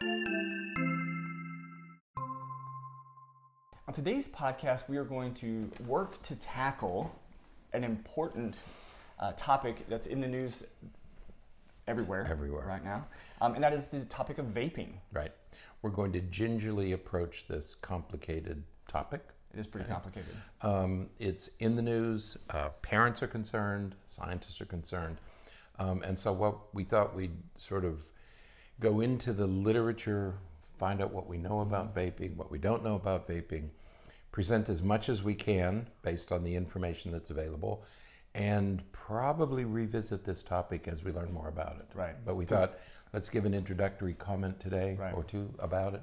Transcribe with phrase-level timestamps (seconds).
[0.00, 0.34] On
[3.92, 7.10] today's podcast, we are going to work to tackle
[7.72, 8.60] an important
[9.18, 10.62] uh, topic that's in the news
[11.88, 12.64] everywhere, everywhere.
[12.66, 13.06] right now,
[13.40, 14.90] um, and that is the topic of vaping.
[15.12, 15.32] Right.
[15.82, 19.22] We're going to gingerly approach this complicated topic.
[19.52, 20.34] It is pretty complicated.
[20.62, 22.38] Um, it's in the news.
[22.50, 23.96] Uh, parents are concerned.
[24.04, 25.16] Scientists are concerned.
[25.78, 28.04] Um, and so, what we thought we'd sort of
[28.80, 30.34] go into the literature,
[30.78, 33.68] find out what we know about vaping, what we don't know about vaping,
[34.30, 37.82] present as much as we can based on the information that's available,
[38.34, 41.88] and probably revisit this topic as we learn more about it.
[41.94, 42.14] Right.
[42.24, 42.78] But we thought
[43.12, 45.14] let's give an introductory comment today Right.
[45.14, 46.02] or two about it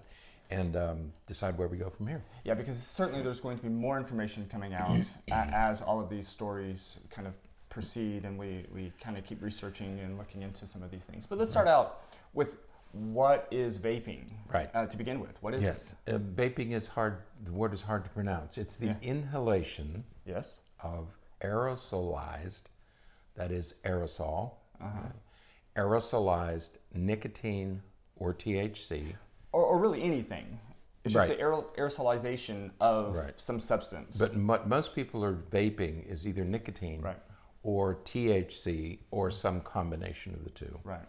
[0.52, 2.24] and um, decide where we go from here.
[2.44, 5.00] Yeah, because certainly there's going to be more information coming out
[5.32, 7.34] as all of these stories kind of
[7.80, 11.26] proceed and we, we kind of keep researching and looking into some of these things.
[11.26, 12.04] But let's start out
[12.34, 12.56] with
[12.94, 14.70] what is vaping Right.
[14.74, 15.36] uh, to begin with?
[15.44, 17.18] What is Yes, uh, vaping is hard.
[17.44, 18.58] The word is hard to pronounce.
[18.58, 18.96] It's the Yeah.
[19.02, 20.06] inhalation?
[20.26, 20.60] Yes.
[20.84, 22.64] of aerosolized,
[23.36, 25.00] that is aerosol, Uh-huh.
[25.00, 27.82] uh, aerosolized nicotine
[28.18, 29.16] or THC.
[29.52, 30.60] Or, or really anything.
[31.04, 31.38] It's just Right.
[31.38, 33.34] the aer- aerosolization of Right.
[33.40, 34.16] some substance.
[34.18, 37.20] But what most people are vaping is either nicotine Right.
[37.66, 40.80] Or THC or some combination of the two.
[40.84, 41.02] right.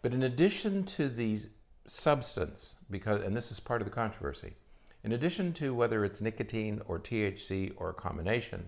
[0.00, 1.38] But in addition to the
[1.86, 4.54] substance, because and this is part of the controversy,
[5.04, 8.64] in addition to whether it's nicotine or THC or a combination,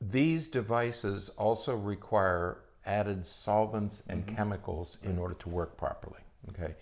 [0.00, 4.36] these devices also require added solvents and mm-hmm.
[4.36, 6.20] chemicals in order to work properly.
[6.48, 6.74] Okay.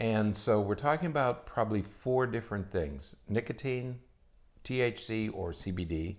[0.00, 4.00] And so we're talking about probably four different things nicotine,
[4.64, 6.16] THC or CBD,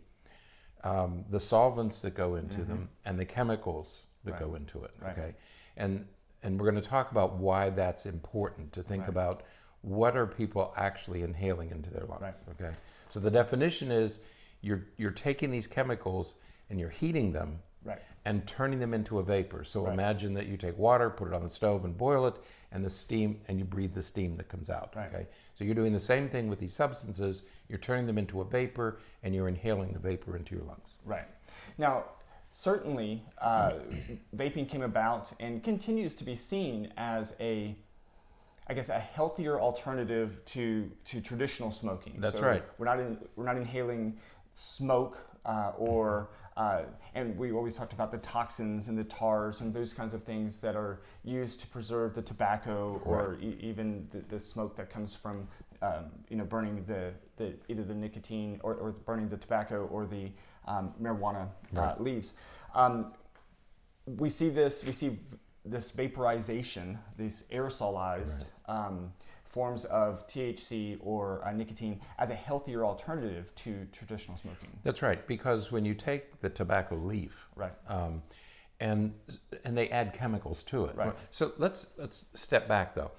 [0.84, 4.92] um, the solvents that go into them, and the chemicals that go into it.
[5.02, 5.18] Right.
[5.18, 5.36] Okay.
[5.78, 6.06] And,
[6.44, 9.44] and we're going to talk about why that's important to think about
[9.82, 12.22] what are people actually inhaling into their lungs.
[12.22, 12.36] Right.
[12.52, 12.74] Okay.
[13.10, 14.20] So the definition is
[14.62, 16.36] you're, you're taking these chemicals
[16.70, 18.00] and you're heating them Right.
[18.26, 19.64] and turning them into a vapor.
[19.66, 19.94] So Right.
[19.94, 22.36] imagine that you take water, put it on the stove, and boil it,
[22.72, 24.96] and the steam, and you breathe the steam that comes out.
[24.96, 25.14] Right.
[25.14, 25.28] Okay.
[25.56, 27.44] So you're doing the same thing with these substances.
[27.68, 30.96] You're turning them into a vapor, and you're inhaling the vapor into your lungs.
[31.04, 31.28] Right.
[31.78, 32.06] Now,
[32.52, 33.74] certainly, uh,
[34.36, 37.76] vaping came about and continues to be seen as a,
[38.68, 42.16] I guess, a healthier alternative to to traditional smoking.
[42.20, 42.64] That's So right.
[42.78, 44.18] We're not in, we're not inhaling
[44.54, 46.30] smoke uh, or.
[46.56, 46.84] Uh,
[47.16, 50.60] and we always talked about the toxins and the tars and those kinds of things
[50.60, 55.16] that are used to preserve the tobacco or e- even the, the smoke that comes
[55.16, 55.48] from
[55.82, 60.06] um, you know burning the, the either the nicotine or, or burning the tobacco or
[60.06, 60.32] the
[60.68, 62.34] um, marijuana uh, leaves.
[62.76, 63.14] Um,
[64.06, 64.86] we see this.
[64.86, 65.20] We see
[65.66, 69.12] this vaporization, these aerosolized um,
[69.54, 74.70] forms of THC or uh, nicotine as a healthier alternative to traditional smoking.
[74.82, 77.72] That's right, because when you take the tobacco leaf, Right.
[77.88, 78.24] um,
[78.80, 79.14] and
[79.64, 80.96] and they add chemicals to it.
[80.96, 81.14] Right.
[81.30, 83.12] So let's let's step back though.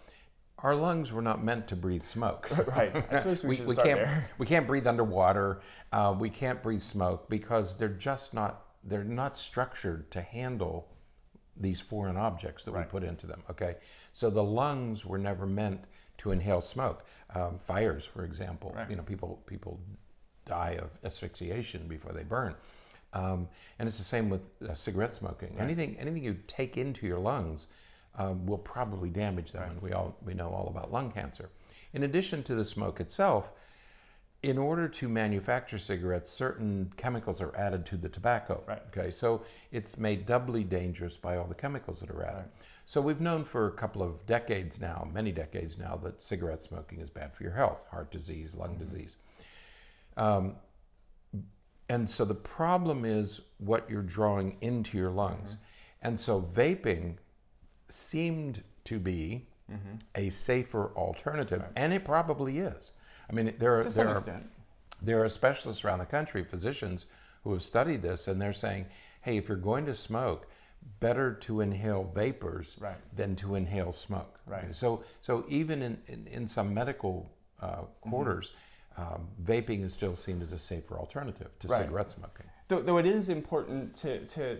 [0.59, 2.51] Our lungs were not meant to breathe smoke.
[2.67, 2.93] Right.
[3.11, 4.29] I suppose we, should we can't there.
[4.39, 5.61] we can't breathe underwater.
[5.93, 10.89] Uh, we can't breathe smoke because they're just not they're not structured to handle
[11.57, 12.85] these foreign objects that Right.
[12.87, 13.43] we put into them.
[13.49, 13.77] Okay,
[14.13, 15.85] so the lungs were never meant
[16.19, 17.05] to inhale smoke.
[17.35, 18.89] Um, fires, for example, Right.
[18.91, 19.81] you know, people people
[20.45, 22.55] die of asphyxiation before they burn.
[23.13, 23.49] Um,
[23.79, 25.57] and it's the same with uh, cigarette smoking.
[25.59, 27.69] Anything anything you take into your lungs
[28.17, 31.51] um, will probably damage them, and we all we know all about lung cancer.
[31.93, 33.53] In addition to the smoke itself,
[34.43, 38.63] in order to manufacture cigarettes, certain chemicals are added to the tobacco.
[38.67, 38.83] Right.
[38.89, 39.43] Okay, so
[39.73, 42.51] it's made doubly dangerous by all the chemicals that are added.
[42.87, 47.01] So we've known for a couple of decades now, many decades now, that cigarette smoking
[47.01, 48.81] is bad for your health, heart disease, lung mm-hmm.
[48.81, 49.17] disease.
[50.17, 50.57] Um,
[51.89, 55.55] and so the problem is what you're drawing into your lungs.
[55.55, 56.09] Mm-hmm.
[56.09, 57.17] And so vaping
[57.89, 59.97] seemed to be mm-hmm.
[60.15, 62.93] a safer alternative, and it probably is.
[63.31, 64.51] I mean, there are To there some are extent.
[65.01, 67.07] there are specialists around the country, physicians
[67.43, 68.87] who have studied this, and they're saying,
[69.23, 70.49] hey, if you're going to smoke,
[71.01, 72.97] better to inhale vapors Right.
[73.15, 74.41] than to inhale smoke.
[74.47, 74.75] Right.
[74.75, 78.53] So, so even in, in, in some medical uh, quarters,
[78.97, 81.83] um, vaping is still seen as a safer alternative to Right.
[81.83, 82.47] cigarette smoking.
[82.69, 84.59] Though, though it is important to, to,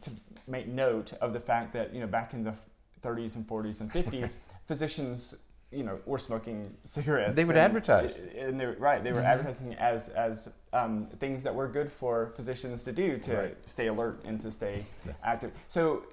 [0.00, 0.10] to
[0.46, 2.54] make note of the fact that, you know, back in the
[3.02, 4.36] 30s and 40s and 50s,
[4.66, 5.36] physicians,
[5.72, 7.34] you know, were smoking cigarettes.
[7.34, 8.18] They would and- advertise.
[8.38, 9.24] And they, were- right, they were Mhm.
[9.32, 13.70] advertising as, as um, things that were good for physicians to do to Right.
[13.70, 15.12] stay alert and to stay Yeah.
[15.22, 15.52] active.
[15.68, 16.04] So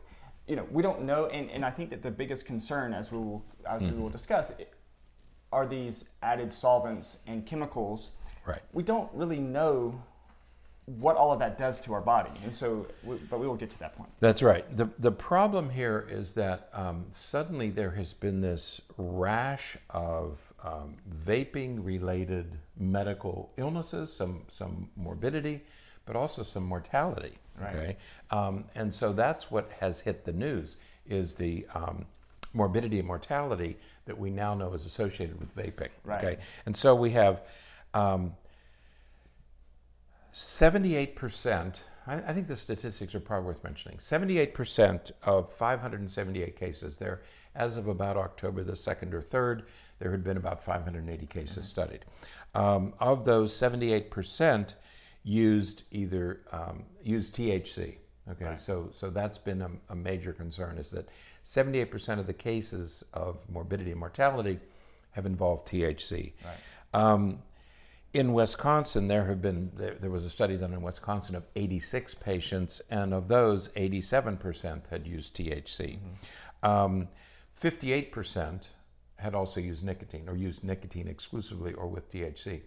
[0.46, 3.18] you know, we don't know, and, and I think that the biggest concern, as we
[3.18, 4.52] will as we will discuss,
[5.54, 8.12] are these added solvents and chemicals.
[8.46, 8.62] Right.
[8.74, 10.02] We don't really know
[10.86, 12.86] what all of that does to our body, and so,
[13.30, 14.10] but we will get to that point.
[14.20, 14.66] That's right.
[14.76, 20.98] the The problem here is that um, suddenly there has been this rash of um,
[21.26, 25.62] vaping-related medical illnesses, some some morbidity,
[26.06, 27.38] but also some mortality.
[27.60, 27.76] Right.
[27.76, 27.98] Okay,
[28.32, 32.06] um, and so that's what has hit the news is the um,
[32.54, 35.90] morbidity and mortality that we now know is associated with vaping.
[36.04, 36.24] Right.
[36.24, 37.42] Okay, and so we have.
[37.94, 38.34] Um,
[40.34, 43.98] 78%, I, I think the statistics are probably worth mentioning.
[43.98, 47.22] 78% of 578 cases there,
[47.56, 49.64] as of about October the 2nd or 3rd,
[50.00, 52.06] there had been about 580 cases studied.
[52.56, 54.76] Um, of those, 78%
[55.24, 57.96] used either um, used THC.
[58.32, 58.60] Okay, Right.
[58.60, 61.10] so so that's been a, a major concern is that
[61.44, 64.60] 78% of the cases of morbidity and mortality
[65.12, 66.32] have involved THC.
[66.46, 67.02] Right.
[67.02, 67.40] Um,
[68.14, 72.14] in Wisconsin, there have been there, there was a study done in Wisconsin of 86
[72.16, 75.98] patients, and of those, 87% had used THC.
[76.62, 77.08] Um,
[77.60, 78.70] 58%
[79.18, 82.62] had also used nicotine or used nicotine exclusively or with THC.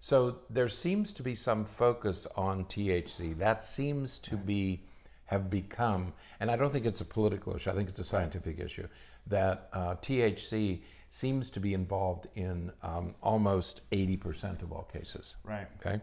[0.00, 3.36] So there seems to be some focus on THC.
[3.36, 4.84] That seems to be
[5.26, 7.70] have become, and I don't think it's a political issue.
[7.70, 8.88] I think it's a scientific issue
[9.26, 15.36] that uh, THC seems to be involved in um, almost 80% of all cases.
[15.44, 15.66] Right.
[15.80, 16.00] Okay,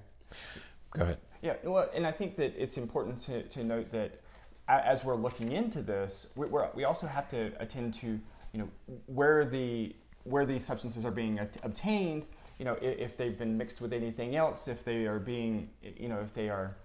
[0.92, 1.18] go ahead.
[1.42, 4.22] Yeah, well, and I think that it's important to, to note that
[4.68, 8.20] as we're looking into this, we, we're, we also have to attend to,
[8.52, 8.70] you know,
[9.06, 12.26] where the where these substances are being at- obtained.
[12.58, 16.10] You know, if, if they've been mixed with anything else, if they are being, you
[16.10, 16.76] know, if they are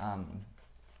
[0.00, 0.26] um,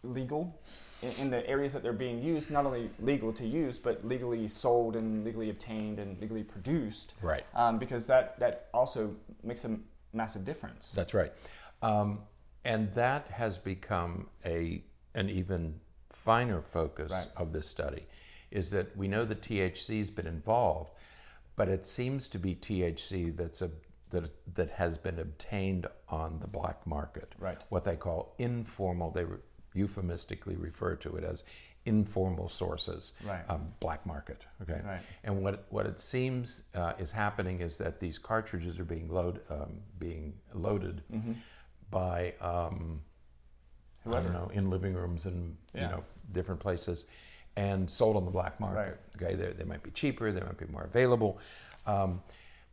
[0.02, 0.60] legal
[1.02, 4.48] in, in the areas that they're being used, not only legal to use, but legally
[4.48, 7.14] sold and legally obtained and legally produced.
[7.22, 7.44] Right.
[7.54, 9.78] Um, because that that also makes a
[10.12, 10.90] massive difference.
[10.94, 11.32] That's right.
[11.82, 12.20] Um,
[12.64, 15.80] and that has become a an even
[16.12, 17.26] finer focus Right.
[17.36, 18.06] of this study,
[18.50, 20.92] is that we know that THC's been involved,
[21.56, 23.70] but it seems to be THC that's a
[24.10, 27.32] that that has been obtained on the black market.
[27.38, 27.58] Right.
[27.68, 29.10] What they call informal.
[29.12, 29.38] They re-
[29.74, 31.44] euphemistically refer to it as
[31.86, 33.12] informal sources.
[33.24, 33.42] Right.
[33.48, 34.46] Um, black market.
[34.62, 34.80] Okay.
[34.84, 35.00] Right.
[35.24, 39.40] And what what it seems uh, is happening is that these cartridges are being load
[39.50, 41.32] um, being loaded Mm-hmm.
[41.90, 43.00] by um,
[44.06, 45.82] I don't know in living rooms and Yeah.
[45.82, 47.06] you know different places,
[47.56, 48.98] and sold on the black market.
[49.18, 49.22] Right.
[49.22, 51.38] Okay, they, they might be cheaper, they might be more available,
[51.86, 52.22] um,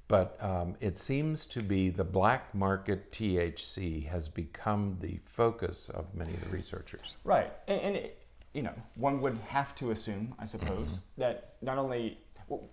[0.08, 6.14] but um, it seems to be the black market THC has become the focus of
[6.14, 7.16] many of the researchers.
[7.24, 8.24] Right, and, and it,
[8.54, 12.18] you know, one would have to assume, I suppose, that not only,
[12.48, 12.64] well,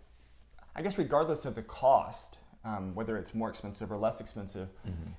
[0.77, 4.69] I guess, regardless of the cost, um, whether it's more expensive or less expensive,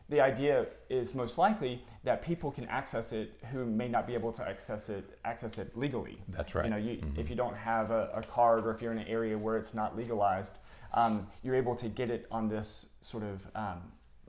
[0.09, 4.31] the idea is most likely that people can access it who may not be able
[4.31, 6.18] to access it access it legally.
[6.29, 6.65] That's right.
[6.65, 9.07] You know, you, if you don't have a, a card or if you're in an
[9.07, 10.57] area where it's not legalized,
[10.95, 13.81] um, you're able to get it on this sort of um,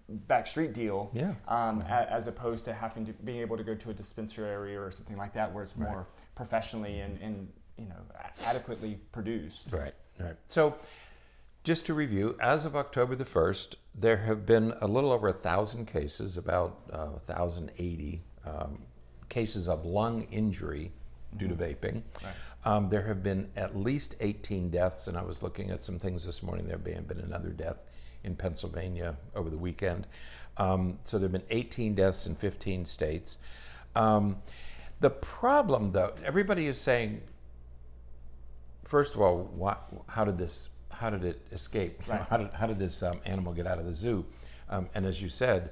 [0.08, 1.10] back street deal.
[1.14, 1.34] Yeah.
[1.48, 4.90] Um, a, as opposed to having to being able to go to a dispensary or
[4.90, 5.90] something like that, where it's Right.
[5.90, 7.48] more professionally and, and
[7.78, 7.96] you know
[8.44, 9.68] adequately produced.
[9.70, 10.36] Right, right.
[10.48, 10.74] So,
[11.64, 15.32] just to review, as of October the 1st, there have been a little over a
[15.32, 18.82] thousand cases, about uh, 1,080 um,
[19.28, 20.92] cases of lung injury
[21.36, 22.02] due to vaping.
[22.22, 22.32] Right.
[22.64, 26.24] Um, there have been at least 18 deaths, and I was looking at some things
[26.24, 26.66] this morning.
[26.66, 27.80] There may have been another death
[28.24, 30.06] in Pennsylvania over the weekend.
[30.56, 33.38] Um, so there have been 18 deaths in 15 states.
[33.94, 34.42] Um,
[35.00, 37.22] the problem, though, everybody is saying,
[38.84, 39.76] first of all, why,
[40.08, 40.70] how did this?
[40.90, 42.08] How did it escape?
[42.08, 42.22] Right.
[42.28, 44.24] how did how did this um, animal get out of the zoo?
[44.70, 45.70] Um, and as you said,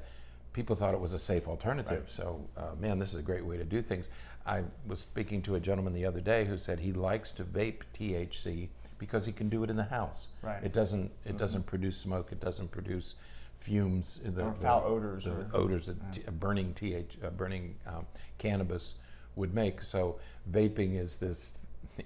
[0.55, 2.01] people thought it was a safe alternative.
[2.05, 2.11] Right.
[2.11, 4.09] So, uh, man, this is a great way to do things.
[4.47, 7.81] I was speaking to a gentleman the other day who said he likes to vape
[7.93, 8.69] THC
[8.99, 10.29] because he can do it in the house.
[10.41, 10.63] Right.
[10.65, 12.33] It doesn't it doesn't produce smoke.
[12.33, 13.17] It doesn't produce
[13.61, 14.21] fumes.
[14.25, 18.07] The, Or the- foul odors the or- odors that t- burning th uh, burning um,
[18.39, 18.95] cannabis
[19.37, 19.83] would make.
[19.83, 20.19] So
[20.51, 21.59] vaping is this.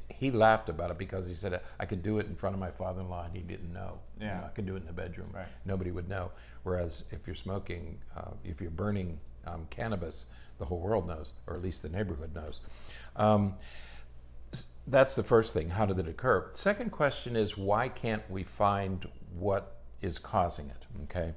[0.08, 2.70] He laughed about it because he said I could do it in front of my
[2.70, 3.98] father-in-law and he didn't know.
[4.20, 5.30] You know, I could do it in the bedroom.
[5.32, 5.46] Right.
[5.64, 6.30] Nobody would know.
[6.62, 10.26] Whereas if you're smoking, uh, if you're burning um, cannabis,
[10.58, 12.60] the whole world knows, or at least the neighborhood knows.
[13.16, 13.54] Um,
[14.86, 15.70] that's the first thing.
[15.70, 16.48] How did it occur?
[16.52, 20.86] Second question is why can't we find what is causing it?
[21.04, 21.34] Okay,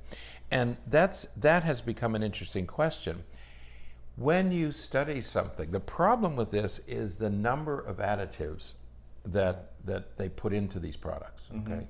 [0.49, 3.23] and that's that has become an interesting question.
[4.15, 8.73] When you study something, the problem with this is the number of additives
[9.23, 11.49] that that they put into these products.
[11.53, 11.73] Mm-hmm.
[11.73, 11.87] Okay,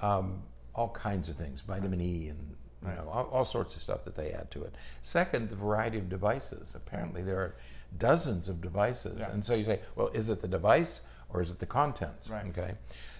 [0.00, 0.42] um,
[0.74, 2.38] all kinds of things, vitamin E and
[2.82, 2.96] you Right.
[2.96, 4.74] know all, all sorts of stuff that they add to it.
[5.02, 6.74] Second, the variety of devices.
[6.76, 7.54] Apparently, there are
[7.98, 9.30] dozens of devices, Yeah.
[9.30, 12.30] and so you say, well, is it the device or is it the contents?
[12.30, 12.46] Right.
[12.46, 12.74] Okay.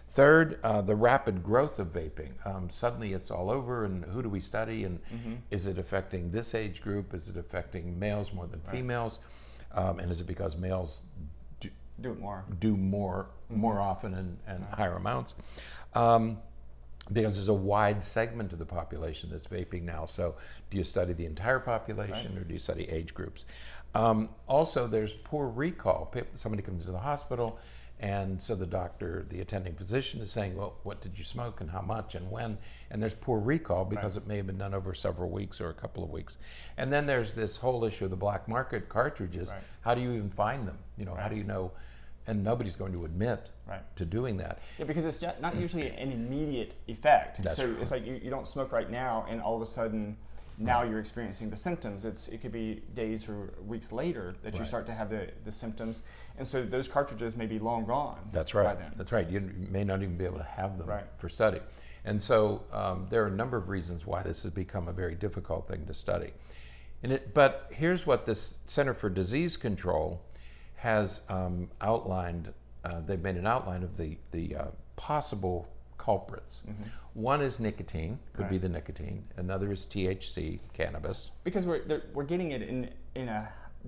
[0.09, 2.31] Third, uh, the rapid growth of vaping.
[2.47, 4.85] Um, suddenly, it's all over, and who do we study?
[4.85, 5.35] And Mm-hmm.
[5.51, 7.13] is it affecting this age group?
[7.15, 9.19] Is it affecting males more than females?
[9.73, 11.03] Um, and is it because males
[11.61, 11.69] do,
[12.01, 12.45] Do it more.
[12.59, 13.61] do more Mm-hmm.
[13.61, 15.35] more often and, and higher amounts.
[15.95, 16.39] Um,
[17.11, 20.05] because there's a wide segment of the population that's vaping now.
[20.05, 20.35] So,
[20.71, 23.47] do you study the entire population or do you study age groups?
[23.95, 26.13] Um, also, there's poor recall.
[26.35, 27.59] Somebody comes to the hospital,
[28.01, 31.71] and so the doctor, the attending physician, is saying, Well, what did you smoke and
[31.71, 32.59] how much and when?
[32.91, 35.75] And there's poor recall because it may have been done over several weeks or a
[35.75, 36.39] couple of weeks.
[36.77, 39.51] And then there's this whole issue of the black market cartridges.
[39.51, 39.63] Right.
[39.81, 40.79] How do you even find them?
[40.97, 41.73] You know, how do you know?
[42.29, 43.81] And nobody's going to admit Right.
[43.97, 44.59] to doing that.
[44.79, 47.43] Yeah, because it's not usually an immediate effect.
[47.43, 47.81] That's so right.
[47.81, 50.17] it's like you, you don't smoke right now, and all of a sudden,
[50.59, 52.05] now you're experiencing the symptoms.
[52.05, 55.53] It's it could be days or weeks later that you start to have the, the
[55.53, 56.03] symptoms,
[56.37, 58.19] and so those cartridges may be long gone.
[58.33, 58.79] That's by right.
[58.79, 58.93] then.
[58.97, 59.29] That's right.
[59.29, 61.05] You may not even be able to have them Right.
[61.19, 61.61] for study.
[62.05, 65.15] And so um, there are a number of reasons why this has become a very
[65.15, 66.33] difficult thing to study.
[67.03, 70.23] And it, but here's what this Center for Disease Control
[70.77, 72.53] has um, outlined.
[72.85, 74.65] Uh, they've made an outline of the, the uh,
[74.97, 75.69] possible
[76.09, 76.63] culprits.
[77.13, 79.25] One is nicotine, could be the nicotine.
[79.37, 81.31] Another is THC, cannabis.
[81.45, 81.83] because we're
[82.15, 83.47] we're getting it in in a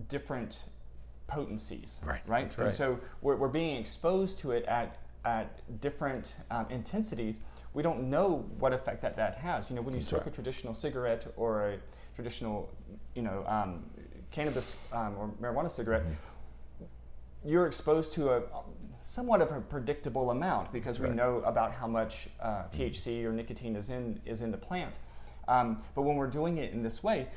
[0.08, 0.60] different
[1.26, 2.50] potencies, Right, Right.
[2.50, 4.88] that's And so we're, we're being exposed to it at
[5.24, 5.46] at
[5.80, 7.40] different um, intensities.
[7.72, 9.70] We don't know what effect that that has.
[9.70, 10.32] You know, when you That's smoke right.
[10.32, 11.76] a traditional cigarette or a
[12.16, 12.68] traditional,
[13.14, 13.70] you know, um,
[14.30, 16.02] cannabis um, or marijuana cigarette.
[16.02, 17.50] Mm-hmm.
[17.50, 18.42] You're exposed to a
[19.00, 21.14] somewhat of a predictable amount because we right.
[21.14, 24.98] know about how much uh, THC or nicotine is in is in the plant.
[25.48, 27.28] Um, but when we're doing it in this way,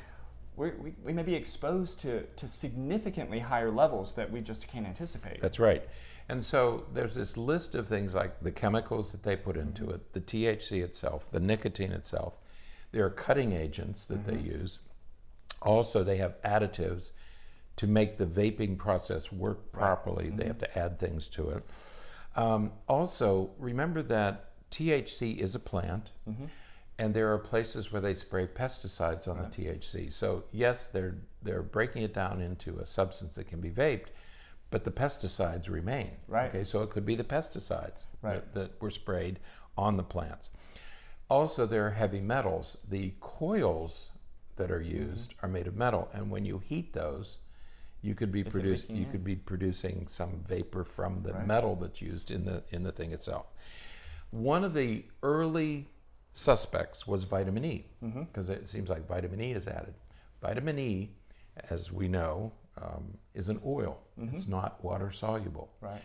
[0.55, 4.85] we we, we may be exposed to, to significantly higher levels that we just can't
[4.85, 5.39] anticipate.
[5.39, 5.83] That's right.
[6.29, 10.13] And so there's this list of things like the chemicals that they put into it,
[10.13, 12.35] the THC itself, the nicotine itself.
[12.91, 14.79] There are cutting agents that they use.
[15.61, 17.11] Also, they have additives
[17.75, 20.29] to make the vaping process work properly.
[20.29, 20.47] They mm-hmm.
[20.47, 21.63] have to add things to it.
[22.35, 26.45] Um, also, remember that THC is a plant, mm-hmm.
[26.97, 30.11] and there are places where they spray pesticides on the THC.
[30.11, 34.07] So yes, they're they're breaking it down into a substance that can be vaped,
[34.71, 36.11] but the pesticides remain.
[36.27, 36.49] Right.
[36.49, 38.35] Okay, so it could be the pesticides Right.
[38.35, 39.39] that, that were sprayed
[39.77, 40.51] on the plants.
[41.29, 42.77] Also, there are heavy metals.
[42.89, 44.11] The coils
[44.55, 45.09] that are mm-hmm.
[45.09, 47.37] used are made of metal, and when you heat those,
[48.03, 51.47] you could be leaking you could be producing some vapor from the Right.
[51.47, 53.47] metal that's used in the in the thing itself.
[54.31, 55.87] One of the early
[56.33, 58.23] suspects was vitamin E, Mm-hmm.
[58.23, 59.93] because it seems like vitamin E is added.
[60.41, 61.11] Vitamin E,
[61.69, 63.99] as we know, um, is an oil.
[64.17, 65.69] It's not water soluble.
[65.81, 66.01] Right.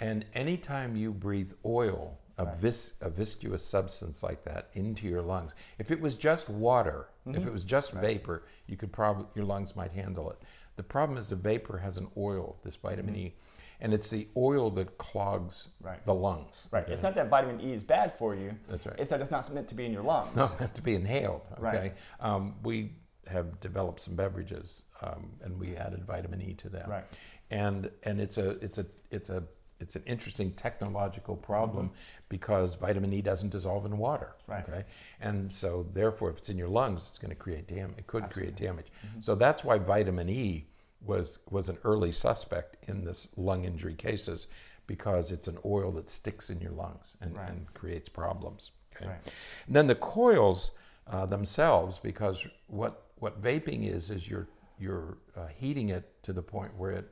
[0.00, 5.54] And anytime you breathe oil, a, vis, a viscous substance like that, into your lungs,
[5.78, 9.76] if it was just water, if it was just vapor, you could probably your lungs
[9.76, 10.38] might handle it.
[10.76, 13.34] The problem is the vapor has an oil, this vitamin E,
[13.80, 16.04] and it's the oil that clogs Right.
[16.04, 16.66] the lungs.
[16.70, 16.88] Right.
[16.88, 18.54] It's not that vitamin E is bad for you.
[18.68, 18.96] That's right.
[18.98, 20.28] It's that it's not meant to be in your lungs.
[20.28, 21.42] It's not meant to be inhaled.
[21.52, 21.96] Okay, Right.
[22.20, 22.94] um, we
[23.26, 26.90] have developed some beverages, um, and we added vitamin E to them.
[26.90, 27.04] Right.
[27.50, 29.42] And and it's a it's a it's a
[29.80, 31.90] it's an interesting technological problem
[32.28, 34.34] because vitamin E doesn't dissolve in water.
[34.42, 34.52] Mm-hmm.
[34.52, 34.68] Right.
[34.68, 34.84] Okay.
[35.20, 37.98] And so therefore, if it's in your lungs, it's going to create damage.
[37.98, 38.86] It could create damage.
[39.20, 40.66] So that's why vitamin E
[41.04, 44.46] was was an early suspect in this lung injury cases
[44.86, 47.48] because it's an oil that sticks in your lungs and, Right.
[47.48, 48.72] and creates problems.
[48.96, 49.06] Okay.
[49.06, 49.20] Right.
[49.66, 50.72] And then the coils
[51.06, 56.42] uh, themselves, because what what vaping is is you're you're uh, heating it to the
[56.42, 57.08] point where it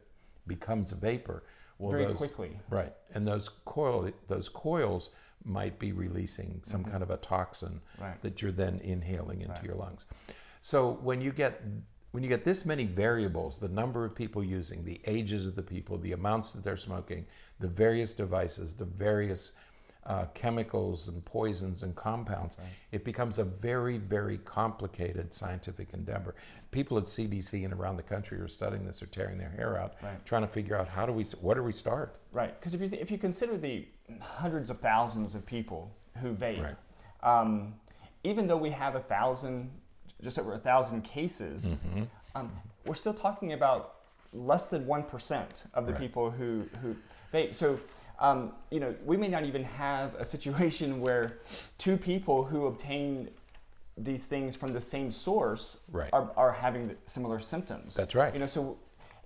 [0.46, 1.44] becomes a vapor.
[1.78, 2.58] Well, Very those, quickly.
[2.70, 2.92] right?
[3.14, 5.10] And those coil those coils
[5.44, 8.02] might be releasing some kind of a toxin Mm-hmm.
[8.04, 8.22] Right.
[8.22, 9.64] that you're then inhaling into Right.
[9.64, 10.04] your lungs.
[10.62, 11.62] So when you get
[12.10, 15.62] when you get this many variables, the number of people using, the ages of the
[15.62, 17.26] people, the amounts that they're smoking,
[17.60, 19.52] the various devices, the various
[20.06, 22.56] uh, chemicals and poisons and compounds,
[22.92, 26.34] it becomes a very, very complicated scientific endeavor.
[26.70, 29.94] People at CDC and around the country are studying this, are tearing their hair out,
[30.02, 30.24] Right.
[30.24, 32.16] trying to figure out how do we, what do we start?
[32.32, 33.86] Right, because if you, th- if you consider the
[34.20, 35.90] hundreds of thousands of people
[36.22, 36.76] who vape, Right.
[37.22, 37.74] um,
[38.24, 39.70] even though we have a thousand,
[40.22, 42.02] just over a thousand cases, Mm-hmm.
[42.34, 42.50] um,
[42.86, 43.96] we're still talking about
[44.32, 46.00] less than one percent of the Right.
[46.00, 46.96] people who who
[47.32, 47.54] vape.
[47.54, 47.78] So
[48.20, 51.38] um, you know, we may not even have a situation where
[51.78, 53.28] two people who obtain
[53.96, 56.10] these things from the same source Right.
[56.12, 57.94] are, are having similar symptoms.
[57.94, 58.32] That's right.
[58.32, 58.78] You know, so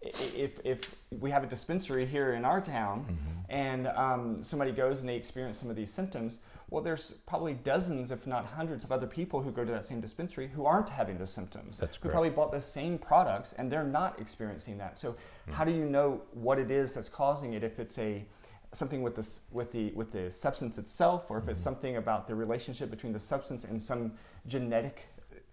[0.03, 3.39] if, if we have a dispensary here in our town Mm-hmm.
[3.51, 6.39] and um, somebody goes and they experience some of these symptoms,
[6.71, 10.01] well, there's probably dozens, if not hundreds, of other people who go to that same
[10.01, 11.77] dispensary who aren't having those symptoms.
[11.77, 14.97] That's who probably bought the same products and they're not experiencing that.
[14.99, 15.15] So,
[15.47, 15.53] Hmm.
[15.53, 17.63] how do you know what it is that's causing it?
[17.63, 18.25] If it's a
[18.73, 21.51] something with the with the with the substance itself, or if Mm-hmm.
[21.53, 24.13] it's something about the relationship between the substance and some
[24.47, 25.07] genetic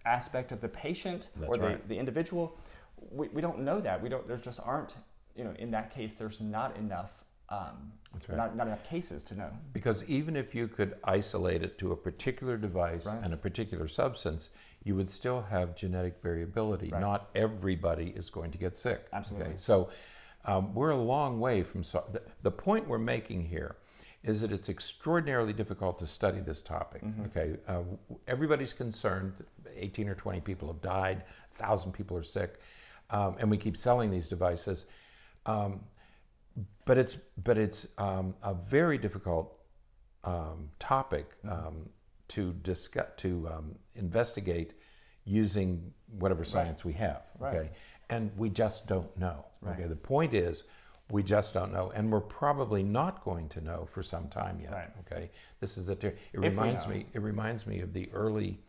[0.06, 1.88] aspect of the patient or the, right.
[1.88, 2.56] the individual,
[3.10, 4.00] we, we don't know that.
[4.02, 4.26] We don't.
[4.26, 4.94] There just aren't.
[5.36, 7.24] You know, in that case, there's not enough.
[7.50, 8.38] Um, That's right.
[8.38, 9.50] not, not enough cases to know.
[9.72, 13.18] Because even if you could isolate it to a particular device Right.
[13.24, 14.50] and a particular substance,
[14.84, 16.88] you would still have genetic variability.
[16.90, 19.06] Not everybody is going to get sick.
[19.12, 19.56] Absolutely.
[19.56, 19.90] So
[20.44, 21.82] um, we're a long way from.
[21.82, 23.76] So- the, the point we're making here
[24.22, 27.02] is that it's extraordinarily difficult to study this topic.
[27.02, 27.24] Mm-hmm.
[27.26, 27.82] Okay, uh,
[28.28, 29.44] everybody's concerned.
[29.74, 31.22] 18 or 20 people have died.
[31.56, 32.60] 1,000 people are sick,
[33.10, 34.86] um, and we keep selling these devices.
[35.46, 35.80] Um,
[36.84, 39.58] but it's but it's um, a very difficult
[40.24, 41.88] um, topic um,
[42.28, 44.74] to discuss to um, investigate
[45.24, 47.22] using whatever science we have.
[47.38, 47.56] Right.
[47.56, 47.70] Okay,
[48.10, 49.46] and we just don't know.
[49.60, 49.78] Right.
[49.78, 50.64] Okay, the point is.
[51.12, 54.70] We just don't know, and we're probably not going to know for some time yet.
[54.70, 54.90] Right.
[55.00, 55.96] Okay, this is a.
[55.96, 57.06] Ter- it we reminds me.
[57.12, 58.60] It reminds me of the early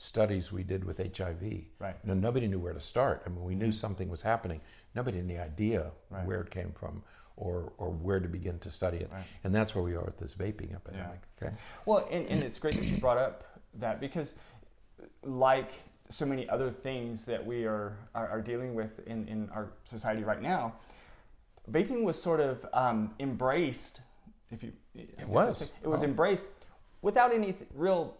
[0.00, 1.42] studies we did with HIV.
[1.78, 1.94] Right.
[2.02, 3.22] You know, nobody knew where to start.
[3.26, 3.72] I mean, we knew mm-hmm.
[3.72, 4.62] something was happening.
[4.94, 6.26] Nobody had any idea Right.
[6.26, 7.02] where it came from
[7.36, 9.10] or, or where to begin to study it.
[9.12, 9.24] Right.
[9.44, 11.20] And that's where we are with this vaping epidemic.
[11.40, 11.54] Okay.
[11.84, 14.36] Well, and, and it's great that you brought up that because,
[15.22, 15.72] like
[16.10, 20.24] so many other things that we are, are, are dealing with in, in our society
[20.24, 20.74] right now,
[21.70, 24.02] vaping was sort of um, embraced.
[24.50, 25.62] If you, I guess was.
[25.82, 26.06] It was Oh.
[26.06, 26.46] embraced
[27.02, 28.16] without any th- real,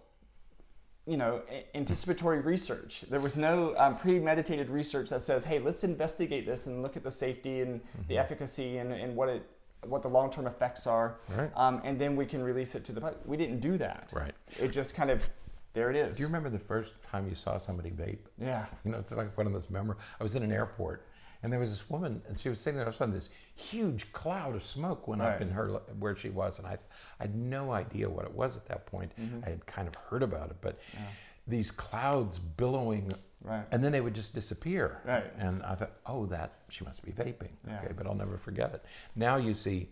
[1.06, 3.04] you know, a- anticipatory research.
[3.10, 7.02] There was no um, premeditated research that says, "Hey, let's investigate this and look at
[7.02, 8.18] the safety and the Mm-hmm.
[8.20, 9.42] efficacy and, and what it,
[9.84, 11.50] what the long-term effects are." Right.
[11.56, 13.18] um, and then we can release it to the public.
[13.26, 14.10] We didn't do that.
[14.12, 14.34] Right.
[14.60, 15.28] It just kind of,
[15.72, 16.16] there it is.
[16.16, 18.18] Do you remember the first time you saw somebody vape?
[18.38, 18.66] yeah.
[18.84, 20.02] You know, it's like one of those memorable.
[20.18, 21.06] I was in an airport,
[21.42, 22.86] and there was this woman, and she was sitting there.
[22.86, 25.34] All of a sudden, this huge cloud of smoke went Right.
[25.34, 26.72] up in her where she was, and I,
[27.18, 29.12] I had no idea what it was at that point.
[29.20, 29.44] Mm-hmm.
[29.46, 30.78] I had kind of heard about it, but
[31.46, 33.64] these clouds billowing, Right.
[33.70, 35.00] and then they would just disappear.
[35.04, 35.24] Right.
[35.38, 37.52] And I thought, oh, that she must be vaping.
[37.66, 37.80] Yeah.
[37.82, 38.84] Okay, but I'll never forget it.
[39.16, 39.88] Now you see.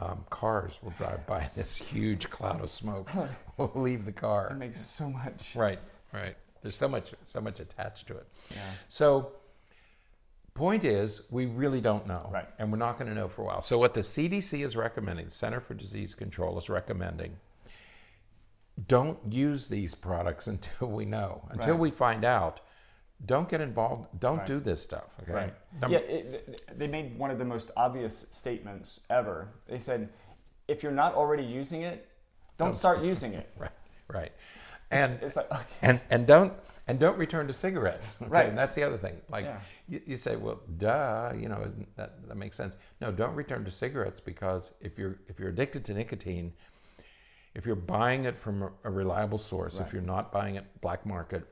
[0.00, 3.08] Um, cars will drive by this huge cloud of smoke
[3.56, 4.48] will leave the car.
[4.50, 5.52] It makes so much.
[5.54, 5.78] Right,
[6.12, 6.36] right.
[6.62, 8.26] There's so much, so much attached to it.
[8.50, 8.56] Yeah.
[8.88, 9.32] So,
[10.54, 12.48] point is, we really don't know, Right.
[12.58, 13.60] and we're not going to know for a while.
[13.62, 17.36] So, what the CDC is recommending, the Center for Disease Control is recommending,
[18.88, 21.80] don't use these products until we know, until Right.
[21.80, 22.60] we find out.
[23.26, 24.08] Don't get involved.
[24.20, 24.46] Don't Right.
[24.46, 25.04] do this stuff.
[25.22, 25.32] Okay.
[25.32, 25.54] Right.
[25.88, 29.48] Yeah, it, they made one of the most obvious statements ever.
[29.66, 30.08] They said,
[30.68, 32.08] if you're not already using it,
[32.58, 32.74] don't Don't.
[32.76, 33.48] start using it.
[33.58, 33.70] Right.
[34.08, 34.32] Right.
[34.90, 35.64] And It's like, okay.
[35.82, 36.52] and and don't
[36.86, 38.18] and don't return to cigarettes.
[38.22, 38.30] Okay?
[38.30, 38.48] Right.
[38.48, 39.20] And that's the other thing.
[39.30, 39.60] Like Yeah.
[39.88, 42.76] you, you say, well, duh, you know that that makes sense.
[43.00, 46.52] No, don't return to cigarettes because if you're if you're addicted to nicotine,
[47.54, 49.86] if you're buying it from a, a reliable source, Right.
[49.86, 51.44] if you're not buying it black market,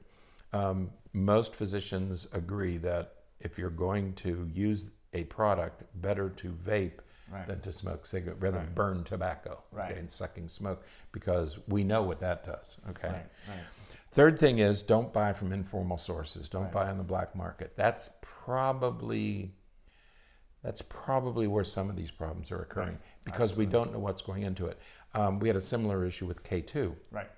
[0.52, 7.00] um, most physicians agree that if you're going to use a product, better to vape
[7.30, 7.46] Right.
[7.46, 8.74] than to smoke cigarette, rather than Right.
[8.74, 9.90] burn tobacco, Right.
[9.92, 12.76] okay, and sucking smoke, because we know what that does.
[12.90, 13.22] Okay.
[14.10, 16.48] Third thing is don't buy from informal sources.
[16.50, 17.74] Don't buy on the black market.
[17.76, 19.54] That's probably
[20.62, 24.42] that's probably where some of these problems are occurring because we don't know what's going
[24.42, 24.78] into it.
[25.12, 27.28] Um, we had a similar issue with K2 Right.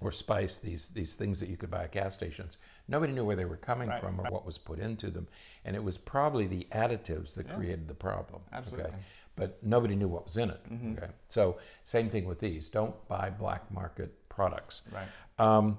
[0.00, 2.56] Or Spice, these these things that you could buy at gas stations.
[2.86, 4.00] Nobody knew where they were coming Right.
[4.00, 5.26] from or what was put into them,
[5.64, 7.54] and it was probably the additives that Yeah.
[7.56, 8.42] created the problem.
[8.52, 8.90] Absolutely.
[8.90, 8.98] Okay?
[9.36, 10.60] But nobody knew what was in it.
[10.70, 10.96] Mhm.
[10.98, 11.12] Okay.
[11.28, 12.68] So same thing with these.
[12.68, 14.82] Don't buy black market products.
[14.92, 15.08] Right.
[15.38, 15.78] Um,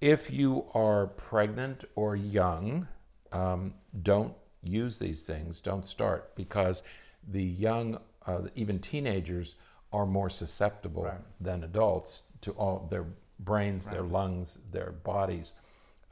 [0.00, 2.88] if you are pregnant or young,
[3.30, 5.60] um, don't use these things.
[5.60, 6.82] Don't start because
[7.26, 9.54] the young, uh, even teenagers,
[9.92, 11.20] are more susceptible Right.
[11.40, 13.06] than adults to all their
[13.40, 15.54] brains, their lungs, their bodies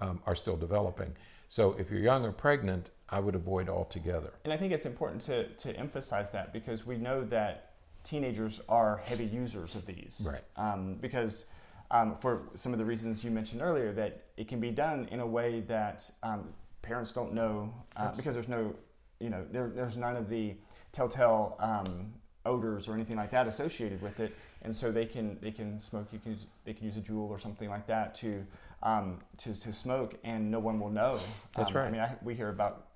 [0.00, 1.12] um, are still developing.
[1.48, 4.32] So if you're young or pregnant, I would avoid altogether.
[4.44, 7.72] And I think it's important to, to emphasize that because we know that
[8.04, 10.22] teenagers are heavy users of these.
[10.24, 10.42] Right.
[10.56, 11.46] Um, because
[11.90, 15.20] um, for some of the reasons you mentioned earlier, that it can be done in
[15.20, 16.48] a way that um,
[16.82, 18.74] parents don't know uh, because there's no,
[19.18, 20.54] you know, there, there's none of the
[20.92, 22.12] telltale um,
[22.46, 26.08] odors or anything like that associated with it, and so they can they can smoke.
[26.12, 28.46] You can use, they can use a Juul or something like that to
[28.82, 31.18] um, to, to smoke, and no one will know.
[31.54, 31.86] That's Um, right.
[31.86, 32.86] I mean, I, we hear about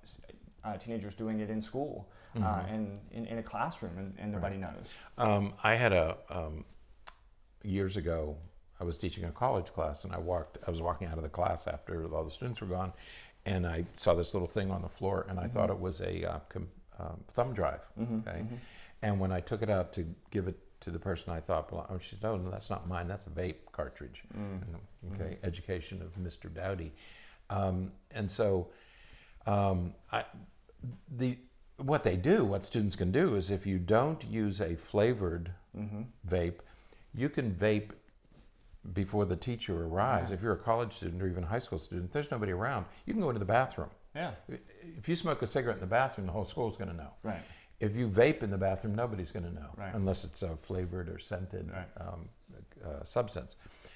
[0.63, 2.73] uh, teenagers doing it in school uh, Mm-hmm.
[2.73, 4.87] and in, in a classroom, and, and nobody knows.
[5.17, 6.65] Um, I had a um,
[7.63, 8.37] years ago.
[8.79, 10.57] I was teaching a college class, and I walked.
[10.67, 12.91] I was walking out of the class after all the students were gone,
[13.45, 16.29] and I saw this little thing on the floor, and I thought it was a
[16.29, 16.67] uh, com-
[16.99, 17.79] um, thumb drive.
[18.01, 18.43] Okay,
[19.05, 21.85] and when I took it out to give it to the person, I thought, well,
[21.89, 23.07] oh, she said, "Oh, no, that's not mine.
[23.07, 24.63] That's a vape cartridge." And,
[25.13, 26.51] Okay, education of Mr.
[26.51, 26.91] Dowdy,
[27.51, 28.69] um, and so
[29.45, 30.25] um, I,
[31.09, 31.37] the
[31.77, 35.51] what they do, what students can do, is if you don't use a flavored
[36.27, 36.59] vape,
[37.13, 37.91] you can vape
[38.93, 40.31] before the teacher arrives.
[40.31, 43.13] If you're a college student or even a high school student, there's nobody around, you
[43.13, 43.89] can go into the bathroom.
[44.15, 44.31] Yeah.
[44.97, 47.11] If you smoke a cigarette in the bathroom, the whole school's going to know.
[47.23, 47.41] Right.
[47.79, 49.93] If you vape in the bathroom, nobody's going to know, Right.
[49.93, 51.87] unless it's a flavored or scented Right.
[51.97, 52.29] um,
[52.83, 53.55] uh, substance.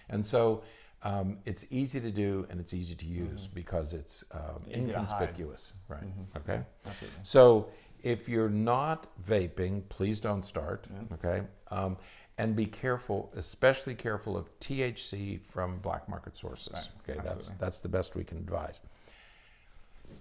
[0.10, 0.64] And so
[1.04, 4.70] um, it's easy to do and it's easy to use because it's um, Mm-hmm.
[4.72, 5.02] Easy to hide.
[5.02, 5.74] inconspicuous.
[5.88, 6.04] Right.
[6.38, 6.62] Okay.
[6.86, 7.20] Absolutely.
[7.24, 7.70] So
[8.04, 10.88] if you're not vaping, please don't start.
[10.92, 11.16] Yeah.
[11.16, 11.44] Okay.
[11.70, 11.98] Um,
[12.38, 16.74] and be careful, especially careful of THC from black market sources.
[16.74, 16.90] Right.
[17.16, 17.58] Okay, that's Absolutely.
[17.66, 18.82] that's the best we can advise.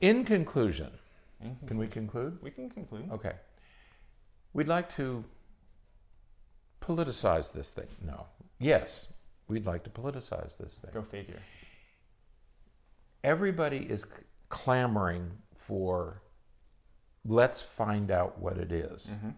[0.01, 0.91] In conclusion,
[1.41, 2.39] In can we conclude?
[2.43, 3.09] We can conclude.
[3.13, 3.33] Okay.
[4.59, 5.23] We'd like to
[6.81, 7.87] politicize this thing.
[8.05, 8.27] No.
[8.59, 9.07] Yes,
[9.47, 10.91] we'd like to politicize this thing.
[10.93, 11.39] Go figure.
[13.23, 16.23] Everybody is c- clamoring for
[17.25, 19.15] let's find out what it is.
[19.15, 19.31] Mm-hmm.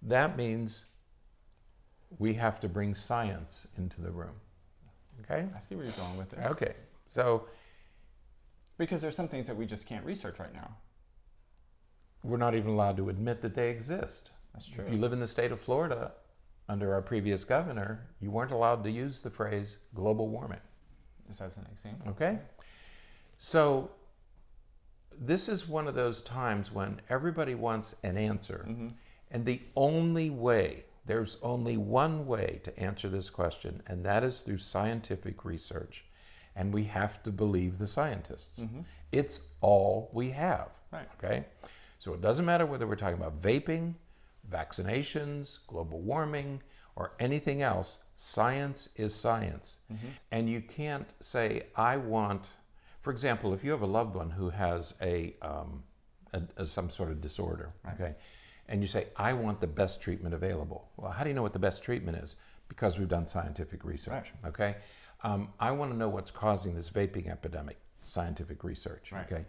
[0.00, 0.86] That means
[2.18, 4.40] we have to bring science into the room.
[5.20, 5.46] Okay?
[5.54, 6.46] I see where you're going with this.
[6.52, 6.72] Okay.
[7.08, 7.44] So
[8.78, 10.70] Because there's some things that we just can't research right now.
[12.22, 14.30] We're not even allowed to admit that they exist.
[14.52, 14.84] That's true.
[14.84, 16.12] If you live in the state of Florida,
[16.68, 20.60] under our previous governor, you weren't allowed to use the phrase global warming.
[21.26, 22.10] Just as an example.
[22.10, 22.38] Okay?
[23.38, 23.90] So,
[25.20, 28.66] this is one of those times when everybody wants an answer.
[28.68, 28.88] Mm-hmm.
[29.30, 34.40] And the only way, there's only one way to answer this question, and that is
[34.40, 36.04] through scientific research.
[36.54, 38.60] And we have to believe the scientists.
[39.12, 40.70] It's all we have.
[40.90, 41.08] Right.
[41.22, 41.44] Okay?
[41.98, 43.94] So it doesn't matter whether we're talking about vaping,
[44.50, 46.62] vaccinations, global warming,
[46.96, 49.78] or anything else, science is science.
[50.32, 52.46] And you can't say, I want,
[53.02, 55.84] for example, if you have a loved one who has a, um,
[56.32, 58.14] a, a- some sort of disorder, okay,
[58.68, 60.88] and you say, I want the best treatment available.
[60.96, 62.36] Well, how do you know what the best treatment is?
[62.68, 64.76] Because we've done scientific research, okay?
[65.22, 69.24] Um, I want to know what's causing this vaping epidemic, scientific research, Right.
[69.32, 69.44] okay?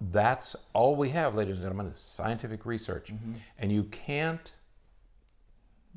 [0.00, 3.12] That's all we have, ladies and gentlemen, is scientific research.
[3.12, 3.32] Mm-hmm.
[3.58, 4.52] And you can't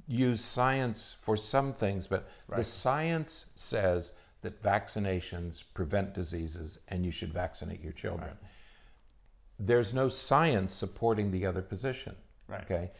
[0.08, 7.12] use science for some things, but the science says that vaccinations prevent diseases and you
[7.12, 8.32] should vaccinate your children.
[9.60, 12.16] There's no science supporting the other position.
[12.48, 12.64] Right.
[12.64, 12.92] Okay.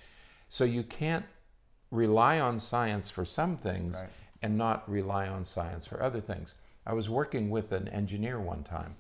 [0.50, 1.26] So you can't
[1.90, 4.10] rely on science for some things Right.
[4.44, 6.54] and not rely on science for other things.
[6.86, 8.96] I was working with an engineer one time,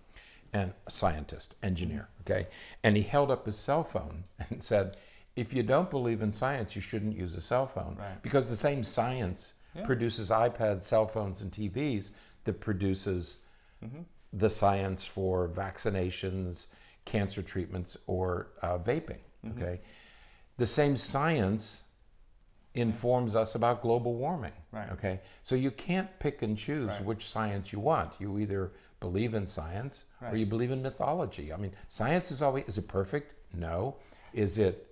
[0.54, 2.48] and a scientist, engineer, okay?
[2.84, 4.98] And he held up his cell phone and said,
[5.36, 7.96] if you don't believe in science, you shouldn't use a cell phone.
[7.98, 8.22] Right.
[8.22, 9.86] Because the same science Yeah.
[9.86, 12.12] produces iPads, cell phones, and TVs
[12.44, 13.38] that produces
[13.84, 14.02] Mm-hmm.
[14.34, 16.68] the science for vaccinations,
[17.06, 19.18] cancer treatments, or uh, vaping.
[19.46, 19.58] Mm-hmm.
[19.62, 19.82] Okay,
[20.58, 21.84] the same science
[22.74, 24.54] informs us about global warming.
[24.72, 24.90] Right.
[24.92, 27.04] Okay, so you can't pick and choose Right.
[27.06, 28.14] which science you want.
[28.20, 31.52] You either believe in science or you believe in mythology.
[31.52, 33.34] I mean, science is always is it perfect?
[33.54, 33.98] No.
[34.34, 34.88] Is it?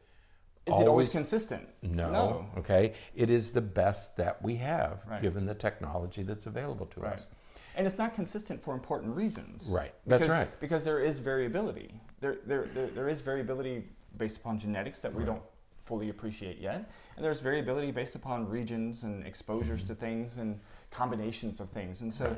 [0.65, 1.67] Is it always always- consistent?
[1.81, 2.45] No.
[2.57, 5.21] Okay, it is the best that we have Right.
[5.21, 7.13] given the technology that's available to Right.
[7.13, 7.27] us.
[7.75, 9.67] And it's not consistent for important reasons.
[9.69, 9.93] Right.
[10.05, 10.59] That's Because- right.
[10.59, 11.99] Because there is variability.
[12.19, 13.87] There, there, there, there is variability
[14.17, 15.27] based upon genetics that we Right.
[15.27, 15.43] don't
[15.89, 16.89] fully appreciate yet.
[17.15, 20.59] And there's variability based upon regions and exposures to things and
[20.91, 22.01] combinations of things.
[22.01, 22.33] And so Mm-hmm.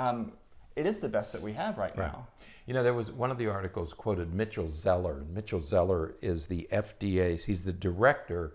[0.00, 0.08] Right.
[0.08, 0.32] um,
[0.76, 2.12] it is the best that we have right, Right.
[2.12, 2.26] now.
[2.66, 5.24] You know, there was one of the articles quoted Mitchell Zeller.
[5.28, 8.54] Mitchell Zeller is the FDA's, he's the director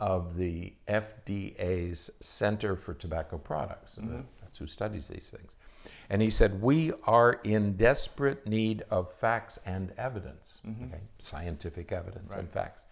[0.00, 3.96] of the FDA's Center for Tobacco Products.
[3.96, 5.52] And that's who studies these things.
[6.10, 11.00] And he said, We are in desperate need of facts and evidence, okay?
[11.18, 12.82] scientific evidence and facts.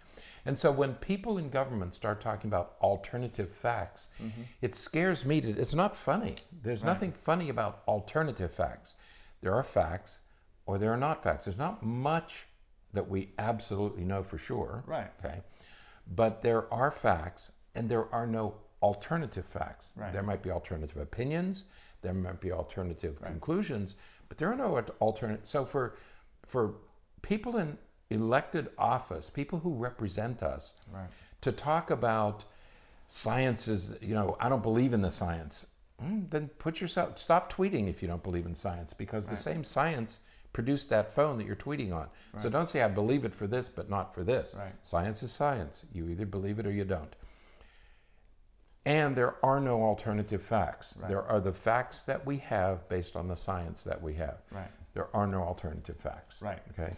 [0.46, 4.42] And so when people in government start talking about alternative facts, mm-hmm.
[4.60, 6.34] it scares me to it's not funny.
[6.62, 6.92] There's Right.
[6.92, 8.94] nothing funny about alternative facts.
[9.40, 10.18] There are facts
[10.66, 11.46] or there are not facts.
[11.46, 12.46] There's not much
[12.92, 14.84] that we absolutely know for sure.
[14.86, 15.10] Right.
[15.22, 15.42] Okay.
[16.06, 19.94] But there are facts, and there are no alternative facts.
[19.96, 20.12] Right.
[20.12, 21.64] There might be alternative opinions,
[22.02, 23.30] there might be alternative Right.
[23.30, 23.96] conclusions,
[24.28, 25.46] but there are no alternate.
[25.48, 25.94] So for
[26.46, 26.74] for
[27.22, 27.78] people in
[28.10, 31.08] elected office, people who represent us, Right.
[31.40, 32.44] to talk about
[33.08, 35.66] science is, you know, I don't believe in the science.
[36.02, 39.62] Mm, then put yourself, stop tweeting if you don't believe in science because the same
[39.62, 40.18] science
[40.52, 42.08] produced that phone that you're tweeting on.
[42.38, 44.54] So don't say, I believe it for this, but not for this.
[44.58, 44.72] Right.
[44.82, 45.84] Science is science.
[45.92, 47.14] You either believe it or you don't.
[48.86, 50.94] And there are no alternative facts.
[50.98, 51.08] Right.
[51.08, 54.38] There are the facts that we have based on the science that we have.
[54.50, 54.70] Right.
[54.92, 56.42] There are no alternative facts.
[56.42, 56.60] Right.
[56.78, 56.94] Okay.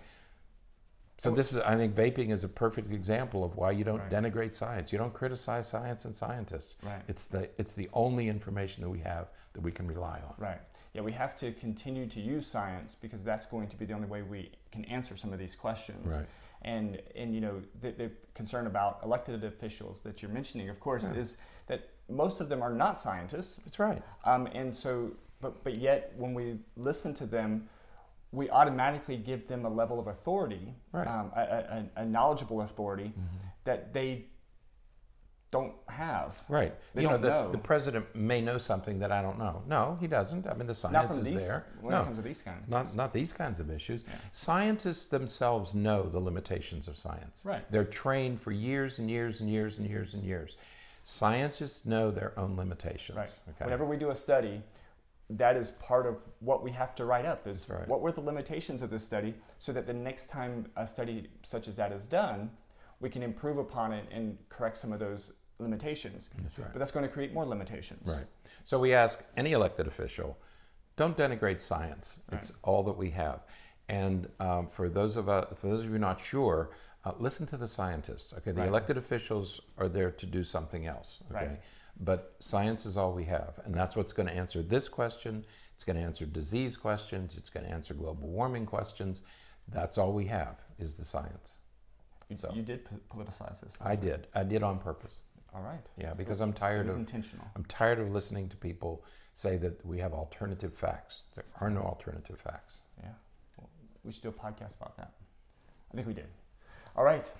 [1.18, 4.10] So this is, I think, vaping is a perfect example of why you don't Right.
[4.10, 4.92] denigrate science.
[4.92, 6.76] You don't criticize science and scientists.
[6.82, 7.02] Right.
[7.08, 10.34] It's the it's the only information that we have that we can rely on.
[10.38, 10.60] Right.
[10.92, 14.08] Yeah, we have to continue to use science because that's going to be the only
[14.08, 16.14] way we can answer some of these questions.
[16.16, 16.26] Right.
[16.62, 21.04] And and you know the, the concern about elected officials that you're mentioning, of course,
[21.04, 21.20] Yeah.
[21.20, 24.02] is that most of them are not scientists, That's right.
[24.24, 27.68] um, and so but but yet when we listen to them,
[28.32, 31.06] we automatically give them a level of authority, Right.
[31.06, 33.12] um, a, a, a knowledgeable authority
[33.64, 34.26] that they
[35.52, 36.42] don't have.
[36.48, 36.74] Right.
[36.94, 37.52] They you know the, know.
[37.52, 39.62] the president may know something that I don't know.
[39.66, 40.46] No, he doesn't.
[40.46, 41.64] I mean, the science is these there.
[41.80, 42.02] when no.
[42.02, 44.04] it comes to these kind of Not, not these kinds of issues.
[44.06, 44.14] Yeah.
[44.32, 47.42] Scientists themselves know the limitations of science.
[47.44, 47.64] Right.
[47.70, 50.56] They're trained for years and years and years and years and years.
[51.04, 53.16] Scientists know their own limitations.
[53.16, 53.38] Right.
[53.50, 53.64] Okay.
[53.64, 54.60] Whenever we do a study,
[55.30, 57.86] that is part of what we have to write up is right.
[57.88, 61.66] what were the limitations of this study so that the next time a study such
[61.66, 62.50] as that is done,
[63.00, 66.30] we can improve upon it and correct some of those limitations.
[66.42, 66.72] That's right.
[66.72, 68.06] But that's going to create more limitations.
[68.06, 68.26] Right.
[68.64, 70.38] So we ask any elected official,
[70.96, 72.20] don't denigrate science.
[72.32, 73.40] It's all that we have.
[73.88, 76.70] And um, for those of us, for those of you not sure,
[77.04, 78.32] uh, listen to the scientists.
[78.32, 78.68] Okay, the Right.
[78.68, 81.22] elected officials are there to do something else.
[81.30, 81.60] Okay, Right.
[82.00, 85.44] But science is all we have, and that's what's going to answer this question.
[85.74, 87.36] It's going to answer disease questions.
[87.36, 89.22] It's going to answer global warming questions.
[89.68, 91.58] That's all we have is the science.
[92.28, 93.76] You, So- you did po- politicize this.
[93.80, 94.26] I did.
[94.34, 95.20] I did on purpose.
[95.54, 95.86] All right.
[95.96, 97.46] Yeah, because I'm It tired was of intentional.
[97.56, 99.04] I'm tired of listening to people
[99.34, 101.24] say that we have alternative facts.
[101.34, 102.80] There are no alternative facts.
[103.02, 103.10] Yeah.
[103.56, 103.68] Well,
[104.04, 105.12] we should do a podcast about that.
[105.92, 106.28] I think we did.
[106.94, 107.30] All right.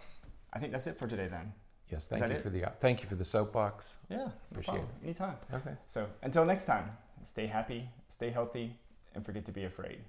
[0.53, 1.53] I think that's it for today then.
[1.91, 2.43] Yes, thank you it?
[2.43, 3.93] for the thank you for the soapbox.
[4.09, 4.17] Yeah.
[4.17, 4.89] No Appreciate problem.
[5.05, 5.37] Anytime.
[5.53, 5.75] Okay.
[5.87, 6.91] So until next time,
[7.23, 8.77] stay happy, stay healthy,
[9.15, 10.01] and forget to be afraid.